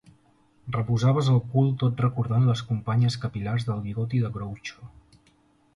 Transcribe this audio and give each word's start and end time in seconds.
Reposaves 0.75 1.29
el 1.33 1.37
cul 1.51 1.69
tot 1.83 2.01
recordant 2.05 2.49
les 2.49 2.65
companyes 2.71 3.19
capil·lars 3.27 3.69
del 3.69 3.83
bigoti 3.87 4.25
de 4.27 4.35
Groucho. 4.39 4.93